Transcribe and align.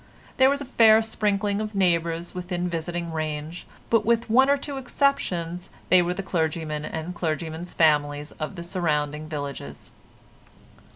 There 0.37 0.49
was 0.49 0.61
a 0.61 0.65
fair 0.65 1.03
sprinkling 1.03 1.61
of 1.61 1.75
neighbours 1.75 2.33
within 2.33 2.67
visiting 2.67 3.11
range, 3.13 3.67
but 3.91 4.03
with 4.03 4.31
one 4.31 4.49
or 4.49 4.57
two 4.57 4.77
exceptions 4.77 5.69
they 5.89 6.01
were 6.01 6.15
the 6.15 6.23
clergymen 6.23 6.85
and 6.85 7.13
clergymen's 7.13 7.75
families 7.75 8.31
of 8.39 8.55
the 8.55 8.63
surrounding 8.63 9.29
villages. 9.29 9.91